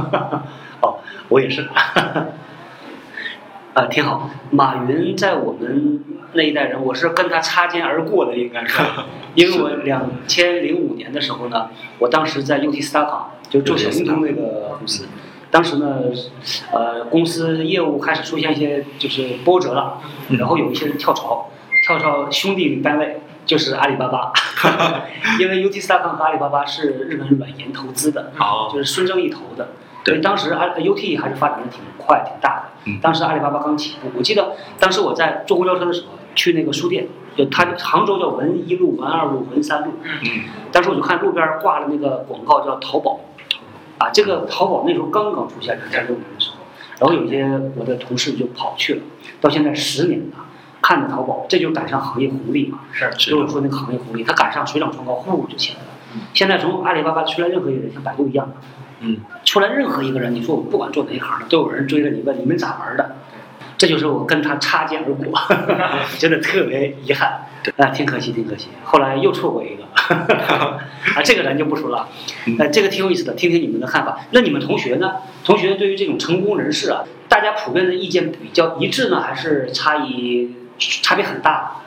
[0.81, 0.99] 哦，
[1.29, 1.67] 我也是。
[3.73, 4.29] 啊，挺好。
[4.51, 8.83] 马云在我们那一代人，我是跟他擦肩而过的，应该是，
[9.33, 15.07] 因为我两千零五年的时候呢，我当时在 UT Starcom，就是做小灵通那个公司，
[15.49, 16.01] 当时呢，
[16.71, 19.99] 呃，公司业务开始出现一些就是波折了，
[20.37, 21.49] 然后有一些人跳槽，
[21.85, 24.31] 跳槽兄弟单位就是阿里巴巴，
[25.39, 29.69] 因为 UT Starcom 和阿里巴巴是日本软银投资的，哦就是孙正义投的。
[30.05, 32.62] 对所以当时阿 UT 还是发展的挺快、挺大的。
[32.85, 39.91] 嗯当时阿里巴巴刚起步，我记得当时我在坐公交车的时候，去那个书店，就它杭州叫文一路、文二路、文三路。
[40.03, 43.19] 嗯，当时我就看路边挂了那个广告，叫淘宝，
[43.97, 46.57] 啊，这个淘宝那时候刚刚出现，两千六年的时候，
[46.99, 47.43] 然后有些
[47.77, 49.01] 我的同事就跑去了，
[49.39, 50.45] 到现在十年了，
[50.81, 52.79] 看着淘宝，这就赶上行业红利嘛。
[52.91, 55.87] 是是就是说那个行业红利，它赶上水涨船高，呼就起来了。
[56.33, 58.55] 现在从阿里巴巴出来任何一个人，像百度一样的，
[59.03, 63.17] 嗯，出来任何一个人，你说我不管做哪一行的，都有人追着你问你们咋玩的。
[63.75, 65.37] 这就是我跟他擦肩而过，
[66.17, 68.69] 真的特别遗憾，啊，挺可惜，挺可惜。
[68.85, 72.07] 后来又错过一个， 啊，这个咱就不说了，
[72.59, 74.19] 呃，这个挺有意思的，听听你们的看法。
[74.31, 75.15] 那你们同学呢？
[75.43, 81.81] 同学对于这种成功人士啊，大家普遍的意见比较一致呢，还是差异差别很大？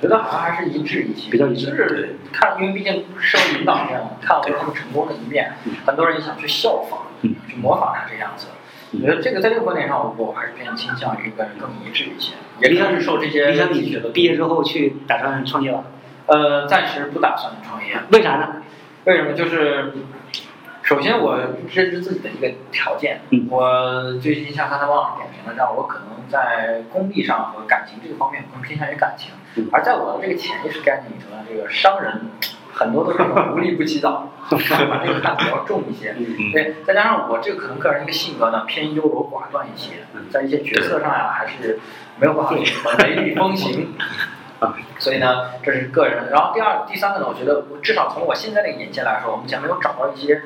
[0.00, 8.46] 我觉得好像还是一致一些，比较一致就是看，因为毕竟社会引导这样，看过他们成功的一面，很多人想去效仿，嗯去模仿他这样子。
[8.92, 13.66] 我觉得这个在这个观点上，我还是偏倾向于跟更一致一些，也可能是受这些
[14.12, 15.84] 毕业之后去打算创业吧？
[16.26, 17.98] 呃，暂时不打算创业。
[18.12, 18.62] 为啥呢？
[19.04, 19.32] 为什么？
[19.32, 19.92] 就是
[20.88, 21.36] 首先我
[21.70, 32.30] 认知自己的一个条件，嗯我最近像刚才忘了点评了，让我可能在功利上和感情这个方面更偏向于感情，嗯而在我的这个潜意识概念里头呢，这个商人
[32.72, 33.22] 很多都是
[33.52, 36.14] 无利不起早， 把这个看得比较重一些。
[36.16, 36.24] 嗯
[36.54, 41.78] 对，再加上我这个可能个人一个性格呢偏优柔寡断一些，在一些决策上呀还是
[42.18, 42.54] 没有办法
[43.04, 43.92] 雷厉风行。
[44.98, 46.30] 所以呢，这是个人。
[46.32, 50.42] 然后第二、第三个呢，我觉得我至少从我现在这个眼界来说，我目前没有找到一些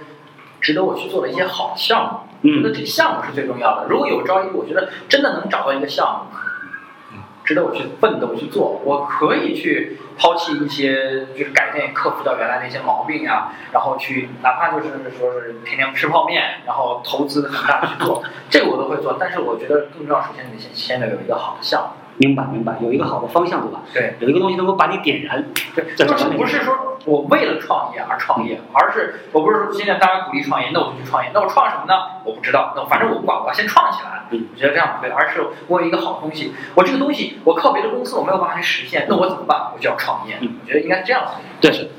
[0.63, 2.19] 值得我去做的一些好项目。
[2.45, 3.87] 我觉得嗯这个项目是最重要的。
[3.89, 19.17] 如果有朝一日，我觉得真的能找到一个项目，值得我去奋斗去做，我可以去抛弃一些，就是改变、克服掉原来的一些毛病啊，然后去哪怕就是说是天天吃泡面，然后投资很大去做，这个我都会做。
[19.21, 21.89] 但是我觉得更重要，首先你先先得有一个好的项目。
[22.19, 23.81] 明白明白，有一个好的方向，对吧？
[23.95, 25.45] 对，有一个东西能够把你点燃。
[25.75, 31.95] 对，这就是不是说我为了创业而创业，而是我不是说现在大家鼓励创业，那我就去创业，那我创什么呢？
[32.25, 34.23] 我不知道，那反正我不管，我要先创起来。
[34.31, 39.73] 嗯我觉得这样不对，而是我有一个好东西，我这个东西我靠别的公司我没有办法去实现，那我怎么办？
[39.75, 40.39] 我就要创业。
[40.41, 41.33] 嗯我觉得应该是这样子。
[41.61, 41.91] 对，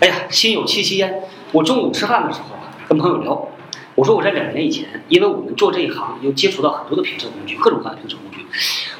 [0.00, 1.22] 哎呀，心有戚戚焉。
[1.52, 3.48] 我中午吃饭的时候啊，跟朋友聊，
[3.94, 8.46] 我说我在两年以前，因为我们做这一行，又接触到很多的评测工具，各种各样的评测工具。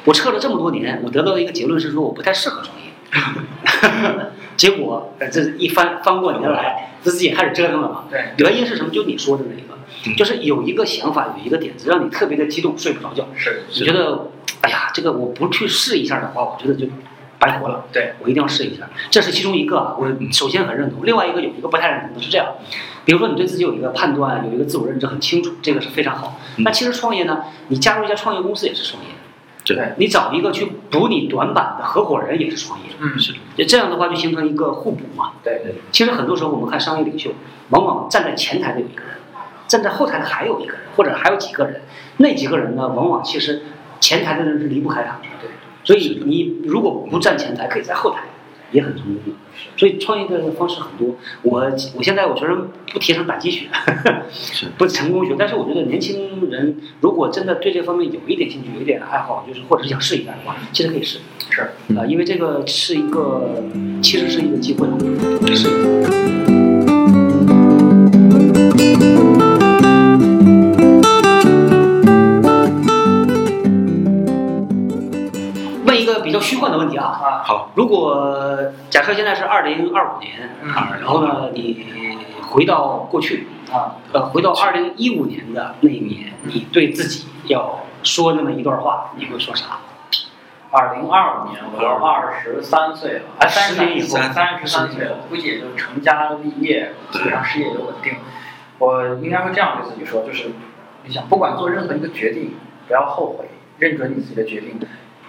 [0.03, 2.91] 我测了这么多年，我得到的一个结论是说，我不太适合创业。
[4.55, 8.05] 结果，呃这一翻翻过年来，自己也开始折腾了嘛。
[8.09, 8.89] 对，原因是什么？
[8.91, 13.27] 就你说的那个，就是有一个想法，有一个点子，让你特别的激动，睡不着觉。
[13.35, 14.29] 是你觉得，
[14.61, 16.87] 哎呀，这个我不去试一下的话，我觉得就
[17.39, 17.85] 白活了。
[17.91, 19.95] 对，我一定要试一下，这是其中一个啊。
[19.99, 22.53] 我首先很认同，另外一个有一个不太认同的是这样，
[23.05, 26.39] 比如说你对自己有一个判断，有一个自我认知很清楚，这个是非常好。
[26.57, 29.09] 嗯那其实创业呢，你加入一家创业公司也是创业，
[29.65, 32.85] 对，你找一个去补你短板的合伙人也是创业。
[32.99, 35.33] 嗯，是就这样的话，就形成一个互补嘛。
[35.41, 37.31] 对对，其实很多时候我们看商业领袖，
[37.69, 39.11] 往往站在前台的有一个人，
[39.67, 41.81] 站在后台的还有一个人，或者还有几个人。
[42.17, 43.63] 那几个人呢，往往其实
[44.01, 45.19] 前台的人是离不开他。
[45.41, 45.49] 对，
[45.85, 48.23] 所以你如果不站前台，可以在后台，
[48.73, 49.33] 也很成功。
[49.77, 51.15] 所以创业的方式很多。
[51.43, 52.57] 我我现在我虽然
[52.91, 53.67] 不提倡打鸡血，
[54.31, 61.19] 是 不成功学，但是我觉得年轻人如果真的对这方面有一点兴趣，有一点爱好，就是或者是想试一下的话，其实可以试。
[61.49, 61.61] 是
[61.95, 63.63] 啊、因为这个是一个，
[64.01, 64.87] 其实是一个机会，
[65.55, 65.69] 是
[76.33, 78.57] 较虚幻的问题啊，啊，好，如果
[78.89, 80.49] 假设现在是二零二五年
[80.99, 81.87] 然后呢，你
[82.49, 89.79] 回到过去啊，呃，回到二零一五年的那一年，你对自己要说那么一段话，你会说啥？
[90.71, 94.07] 二零二五年我都二十三岁了，哎，三十十年以后。
[94.07, 98.13] 三十三岁了，估计也就成家立业，基本上事业也稳定。
[98.79, 100.51] 我应该会这样对自己说，就是
[101.03, 102.55] 你想，不管做任何一个决定，
[102.87, 103.45] 不要后悔，
[103.77, 104.79] 认准你自己的决定，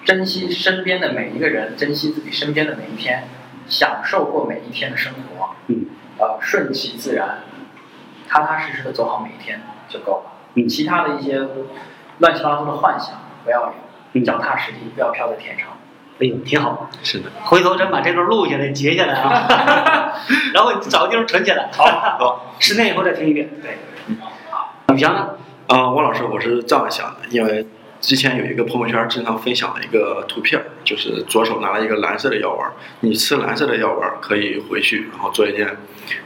[0.04, 3.28] 珍惜身边的每一个人，珍惜自己身边的每一天，
[3.68, 5.86] 享受过每一天的生活，嗯，
[6.18, 7.38] 呃，顺其自然，
[8.28, 10.30] 踏踏实实的走好每一天就够了。
[10.56, 11.40] 嗯其他的一些
[12.18, 13.74] 乱七八糟的幻想不要有，
[14.12, 15.68] 嗯脚踏实地，不要飘在天上。
[16.20, 16.88] 哎呦，挺好。
[17.02, 20.12] 是的，回头咱把这段录下来，截下来啊，
[20.54, 21.70] 然后你找个地方存起来。
[21.72, 21.84] 好，
[22.18, 23.50] 好，十年以后再听一遍。
[23.60, 23.78] 对，
[24.94, 25.30] 宇翔呢？
[25.66, 27.66] 啊、汪老师，我是这样想的，因为
[28.04, 35.74] 之前有一个朋友圈经常分享的一个图片，就是左手拿了一个蓝色的药丸，你吃蓝色的药丸可以回去，然后做一件，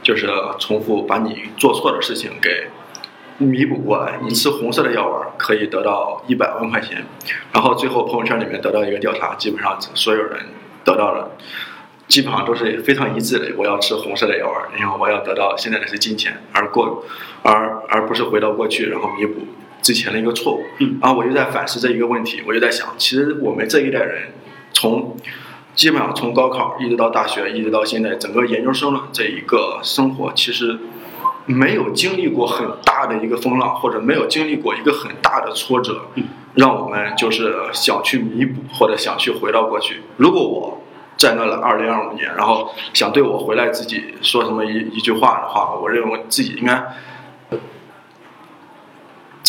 [0.03, 0.27] 就是
[0.59, 2.67] 重复把你做错的事情给
[3.37, 4.19] 弥补过来。
[4.21, 7.05] 你吃红色的药丸可以得到一百万块钱，
[7.53, 10.37] 然后最后朋友圈里面得到一个调查，基本上所有人
[10.83, 11.31] 得到了。
[12.09, 13.51] 基本上都是非常一致的。
[13.55, 17.05] 我要吃红色的药丸，然后我要得到现在的是金钱，而过，
[17.43, 19.47] 而而不是回到过去，然后弥补
[19.81, 20.63] 之前的一个错误。
[20.79, 24.33] 嗯然后我就在反思这一个问题，我就在想，其实我们这一代人
[24.73, 25.15] 从
[25.75, 30.77] 基本上从高考一直到大学，一直到现在整个研究生的这一个生活，其实
[31.45, 36.01] 没有经历过很大的一个风浪，或者没有经历过一个很大的挫折，
[36.55, 40.01] 让我们就是想去弥补或者想去回到过去。
[40.17, 40.81] 如果我
[41.17, 46.83] 站到了二零二五年，然后想对我回来自己说什么一一句话的话，我认为自己应该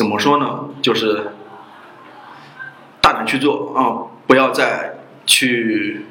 [0.00, 0.64] 怎么说呢？
[0.80, 1.32] 就是
[3.02, 4.94] 大胆去做啊，不要再
[5.26, 6.06] 去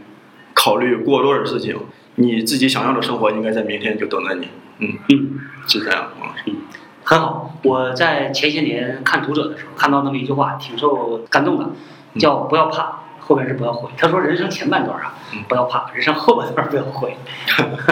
[0.54, 1.75] 考虑过多的事情。
[2.13, 4.49] 你自己想要的生活应该在明天就等着你。
[4.78, 6.43] 嗯，嗯，是这样，王老师。
[7.04, 7.56] 很好。
[7.63, 11.71] 我在前些年看读者的时候看到那么一句话，挺受感动的，
[12.19, 13.89] 叫“不要怕”，后面是不要悔。
[13.97, 17.17] 他说人生前半段啊嗯，不要怕，人生后半段不要悔。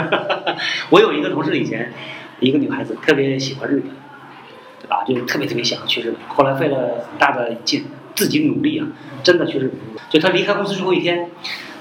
[0.92, 1.92] 我有一个同事以前，
[2.40, 3.90] 一个女孩子特别喜欢日本，
[4.88, 5.04] 对吧？
[5.06, 8.88] 就特别特别想要去日本，后来费了很大的劲，自己努力啊，
[9.24, 9.80] 真的去日本。
[10.10, 11.30] 就他离开公司最后一天，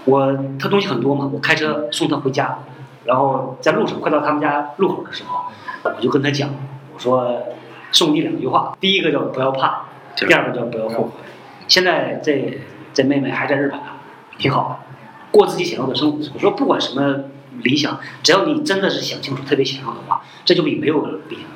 [0.05, 2.59] 我他东西很多嘛，我开车送他回家，
[3.05, 5.45] 然后在路上快到他们家路口的时候，
[5.85, 6.51] 我就跟他讲，
[6.93, 7.43] 我说
[7.93, 9.85] 送你两句话，第一个叫不要怕，
[10.17, 11.11] 第二个叫不要后悔。
[11.69, 12.59] 现在这
[12.93, 13.87] 这妹妹还在日本呢，
[14.39, 14.77] 挺好的，
[15.31, 16.19] 过自己想要的生活。
[16.35, 17.25] 我说不管什么
[17.63, 21.47] 理想，只要你真的是想清楚，特别想要的话，这就比没有理想好。
[21.47, 21.56] 对，嗯。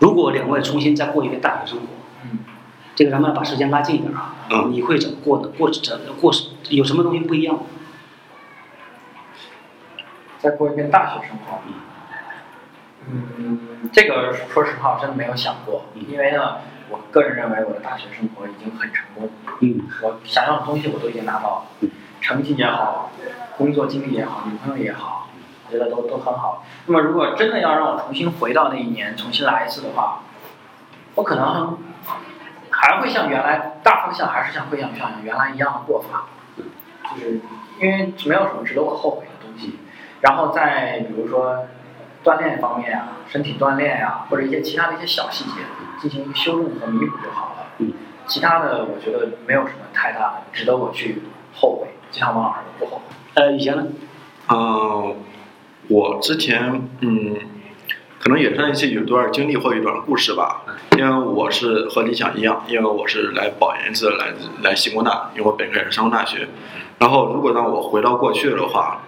[0.00, 1.84] 如果两位重新再过一遍大学生活，
[2.24, 2.40] 嗯，
[2.94, 4.72] 这个咱们把时间拉近一点啊，嗯。
[4.72, 5.50] 你会怎么过呢？
[5.56, 6.32] 过怎过
[6.70, 7.60] 有什么东西不一样？
[10.38, 11.58] 再过一遍大学生活。
[13.06, 16.56] 嗯，这个说实话，我真的没有想过，因为呢，
[16.88, 19.28] 我个人认为我的大学生活已经很成功，
[19.60, 19.82] 嗯。
[20.02, 21.90] 我想要的东西我都已经拿到了，
[22.22, 23.10] 成绩也好，
[23.58, 25.29] 工作经历也好，女朋友也好，我
[25.70, 26.64] 觉得都都很好。
[26.86, 30.22] 那么如果真的要让我重新回到那一年，重新来一次的话，
[31.14, 31.78] 我可能
[32.70, 36.26] 还会像原来大方向还是像会像像原来一样的过法，
[37.14, 37.40] 就是
[37.80, 39.78] 因为没有什么值得我后悔的东西。
[40.20, 41.66] 然后在比如说
[42.22, 45.60] 锻炼方面啊，身体锻炼呀、或者一些其他的一些小细节
[45.98, 47.66] 进行一个修正和弥补就好了。
[47.78, 47.92] 嗯，
[48.26, 51.22] 其他的我觉得没有什么太大的值得我去
[51.54, 53.02] 后悔，就像王老师的不后悔。
[53.34, 53.86] 呃，以前呢？
[54.52, 55.16] 嗯，
[55.90, 57.36] 我之前嗯，
[58.20, 60.62] 可能也算是有段经历或一段故事吧。
[60.96, 66.46] 因为我是和理想一样，因为我是来保研是来来西工大，因为我本科也是上大学。
[66.98, 69.02] 然后如果让我回到过去的话，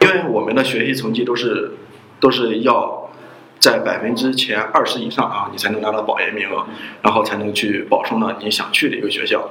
[0.00, 1.72] 因为我们的学习成绩都是
[2.20, 3.10] 都是要
[3.58, 6.64] 在百分之前二十以上啊，你才能拿到保研名额，
[7.02, 9.50] 然后才能去保送到你想去的一个学校。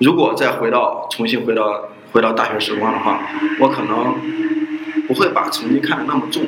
[0.00, 3.20] 如果再回到重新回到回到大学时光的话，
[3.60, 4.14] 我可能
[5.06, 6.42] 不会把成绩看得那么重，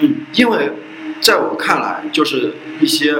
[0.00, 0.72] 嗯，因为
[1.20, 3.14] 在我看来，就是一些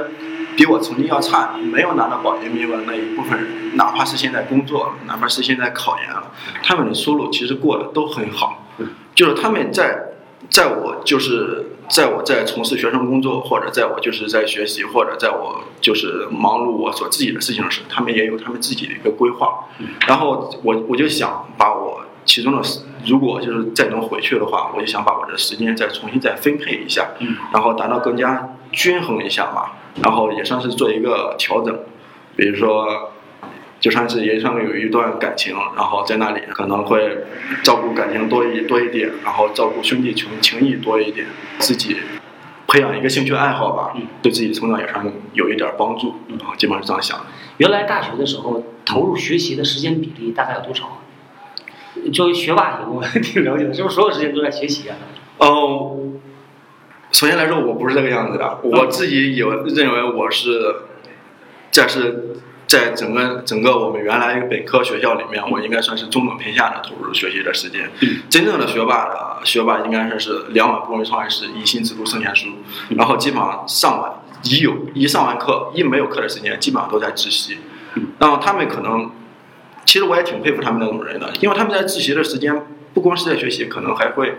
[0.55, 6.31] 比我成绩要差、没有拿到保研名额的那一部分人，哪怕是现在工作了，哪怕是现在考研了，
[6.63, 8.65] 他们的收入其实过得都很好，
[9.13, 10.13] 就是他们在
[10.49, 19.65] 在我就是在我在从事学生工作，或者在我就是在学习，或者在我就是忙碌我所自己的事情时，他们也有他们自己的一个规划。
[20.07, 21.94] 然后我我就想把我
[22.25, 29.71] 其中的时，如果就是再能回去的话，我就想把我的时间再重新再分配一下，嗯然后达到更加均衡一下嘛，
[30.03, 31.79] 然后也算是做一个调整，
[32.35, 33.11] 比如说。
[33.77, 37.25] 就算是也算有一段感情，然后在那里可能会
[37.61, 41.27] 照顾感情多一多一点，然后照顾兄弟情情谊多一点，
[41.59, 41.97] 自己
[42.67, 47.25] 培养一个兴趣爱好吧，嗯对自己成长也算有一点帮助，啊，基本上是这样想的。
[47.57, 50.97] 原来大学的时候投入学习的时间比例大概有多少啊？
[52.11, 54.95] 作为学霸我挺了解的，是不是所有时间都在学习啊？
[55.37, 55.97] 哦，
[57.11, 60.75] 首先来说，我不是这个样子的，我自己有认为我是，
[61.71, 62.37] 这是
[62.67, 67.89] 在整个整个我们原来本科学校里面，我应该算是中等偏下的投入学习的时间。
[68.01, 72.49] 嗯真正的学霸的学霸应该算是两碗不容易上完事，一心只读圣贤书，
[72.97, 74.11] 然后基本上上完
[74.43, 77.57] 一有一上完课，一没有课的时间，基本上都在自习。
[78.19, 79.09] 然后他们可能
[79.85, 84.35] 其实我也挺佩服他们那种人的，因为他们在自习的时间不光是在学习，可能还会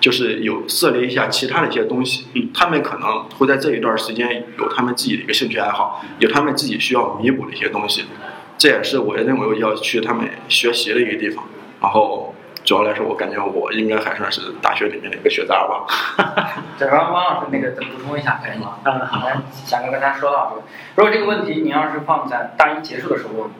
[0.00, 2.26] 就是有涉猎一下其他的一些东西。
[2.34, 8.04] 嗯他们可能会在这一段时间有他们自己的一个兴趣爱好，有他们自己需要弥补的一些东西。
[8.58, 11.44] 这也是我认为要去他们学习的一个地方。
[11.80, 15.86] 然后主要来说，我感觉我应该还算是大学里面的一个学渣吧。
[16.78, 18.76] 对，汪汪老师那个再补充一下可以吗？
[18.84, 19.26] 嗯好
[19.64, 20.62] 想跟大家说到这个，
[20.96, 23.50] 如果这个问题你要是放在大一结束的时候问我，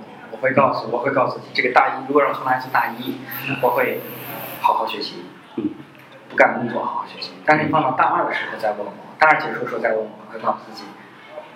[0.40, 3.20] 我会告诉我会告诉自己，这个大一如果让我重来一次大一，
[3.60, 4.00] 我会
[4.62, 5.22] 好好学习，
[5.56, 5.68] 嗯，
[6.30, 7.32] 不干工作好好学习。
[7.44, 10.84] 但是你放到大二的时候再问我，大二结束的时候再问我，我会告诉自己，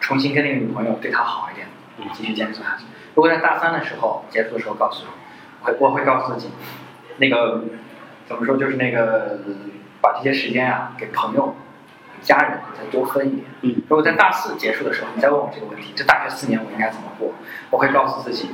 [0.01, 1.67] 重新跟那个女朋友对她好一点，
[1.97, 2.85] 嗯继续坚持下去。
[3.15, 5.13] 如果在大三的时候结束的时候告诉我，
[5.63, 6.51] 我会我会告诉自己，
[7.17, 7.65] 那个
[8.27, 9.39] 怎么说就是那个
[10.03, 11.57] 把这些时间啊给朋友、
[12.21, 13.47] 家人再多分一点。
[13.63, 17.33] 嗯，如果在大四结束的时候你再问我这个问题，这大学四年我应该怎么过？
[17.71, 18.51] 我会告诉自己，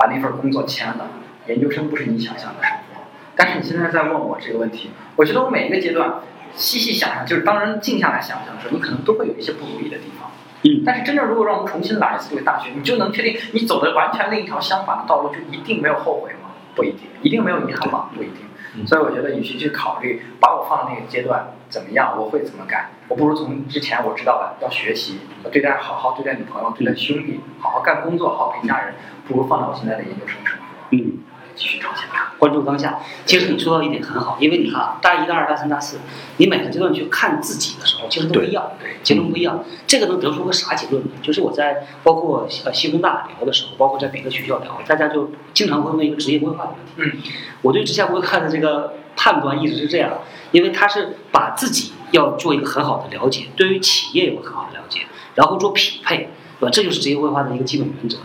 [0.00, 1.08] 把那份工作签了，
[1.46, 3.02] 研究生不是你想象的生活。
[3.36, 6.20] 但是你现在在问我这个问题，我觉得我每一个阶段
[6.54, 10.30] 细细想想，就是当人静下来想想的时候，你可能都会有一些不如意的地方。
[10.62, 16.50] 嗯但是真正如果让我们重新来一次这个大学，你就能确定你走的完全另一条相反的道路，就一定没有后悔吗？
[16.74, 18.08] 不一定，一定没有遗憾吗？
[18.14, 18.36] 不一定。
[18.76, 28.94] 嗯所以我觉得，与其去考虑把我放到那个阶段怎么样，我会怎么干，我不如从之前我知道了要学习，要对待好好对待女朋友，对待兄弟，好好干工作，好好陪家人，
[29.26, 31.20] 不如放到我现在的研究生生活，嗯。
[31.56, 32.26] 继续朝前看。
[32.38, 33.00] 关注当下。
[33.26, 35.98] 其实你说到一点很好，因为你看啊，大一、大二、大三、大四，
[36.38, 39.62] 你每个阶段去看自己的时候，其实都不一样，对结论不一样。
[39.86, 41.10] 这个能得出个啥结论呢？
[41.20, 47.18] 就是我在包括呃西工大聊的时候，包括在别的学校聊，大家就经常会问一个职业规划的问题。
[47.18, 50.10] 嗯，我对职业规划的这个判断一直是这样，
[50.50, 55.00] 因为他是把自己要做一个很好的了解，对于企业有个很好的了解，
[55.34, 56.70] 然后做匹配，对吧？
[56.72, 58.16] 这就是职业规划的一个基本原则。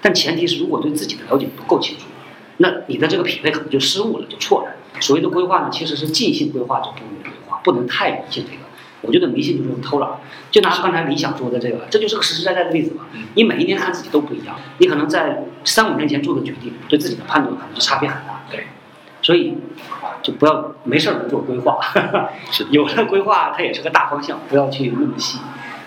[0.00, 2.04] 但前提是，如果对自己的了解不够清楚，
[2.58, 4.76] 那你的这个匹配可能就失误了，就错了。
[5.00, 8.58] 所谓的规划呢，其实是尽性规划就不如规划，不能太迷信这个。
[9.00, 10.08] 我觉得迷信就是偷懒。
[10.52, 13.06] 就拿刚才李想说的这个，这就是个实实在在的例子嘛。
[13.34, 18.46] 你每一年看自己都不一样，你可能在三五年前做的决定，对自己的判断可能就差别很大。
[18.50, 18.68] 对，
[19.24, 19.56] 所以
[20.22, 21.80] 就不要没事儿就做规划，
[22.52, 25.38] 是 有了规划它也是个大方向，不要去那么细。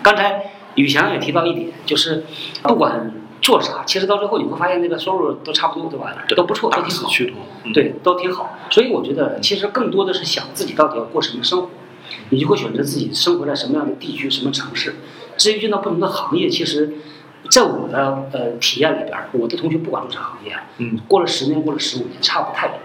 [0.02, 2.24] 刚才宇翔也提到一点，就是
[2.64, 6.12] 不管做啥，其实到最后你会发现那个收入都差不多，对吧？
[6.34, 7.08] 都不错，都挺好。
[7.72, 8.58] 对，都挺好。
[8.70, 11.68] 所以我觉得，其实更多的是想自己到底要过什么生活，
[12.30, 14.96] 你就会选择自己生活在什么样的地区、什么城市。
[15.36, 16.94] 至于进到不同的行业，其实，
[17.50, 22.76] 在我的呃体验里边，我的同学不管做啥行业啊，嗯，过了十年，过了十五年，差不太多。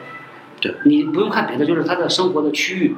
[0.63, 2.95] 对，你不用看别的，就是他的生活的区域，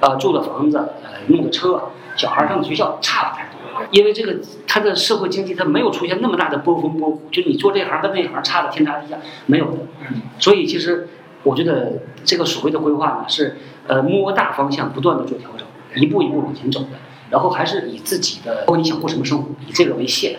[0.00, 1.80] 呃，住的房子，呃，用的车，
[2.16, 3.86] 小孩上的学校，差不太多。
[3.92, 9.78] 因为这个，他的社会经济他没有出现那么大的波峰波谷，就你做这行跟那行差的天差地下，没有的。
[10.10, 11.08] 嗯，所以其实
[11.44, 15.64] 我觉得这个所谓的规划呢，是呃摸大方向，不断的做调整，
[16.02, 16.88] 一步一步往前走的。
[17.30, 20.36] 然后还是以自己的，包括你想过什么生活，以这个为线，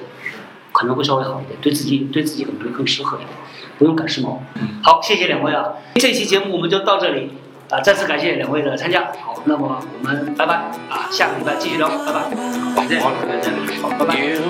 [0.72, 3.30] 可能会稍微好一点，对自己对自己可能会更适合一点，
[3.78, 4.38] 不用赶时髦。
[4.84, 5.66] 好，谢谢两位啊，
[5.96, 7.32] 这期节目我们就到这里
[7.70, 9.12] 啊，再次感谢两位的参加。
[9.24, 10.56] 好，那么我们拜拜
[10.90, 12.30] 啊，下个礼拜继续聊，拜拜。
[12.76, 14.16] 再见，再见，好，拜拜。
[14.24, 14.42] You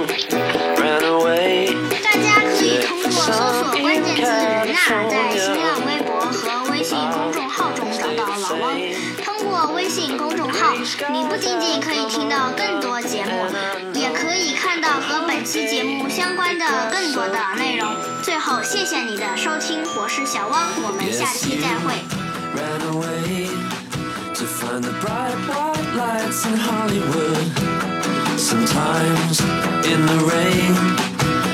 [0.78, 1.74] ran away.
[2.04, 4.78] 大家可以通过搜索关键字“人呐”
[5.10, 5.95] 在新浪微
[9.96, 10.76] 信公众号，
[11.10, 13.46] 你不仅仅可以听到更多节目，
[13.93, 17.89] 也可以看到和本期节目相关的更多的内容。
[18.22, 21.96] 最后，谢谢你的收听，我是小汪，我们下期再会。
[22.58, 23.48] ran away
[24.34, 27.48] to find the bright white lights in Hollywood.
[28.36, 29.39] Sometimes
[29.86, 30.76] in the rain,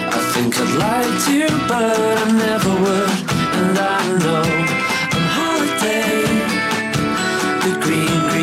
[0.10, 3.12] I think I'd like to, but I never would.
[3.54, 4.81] And I know
[7.92, 8.41] fim.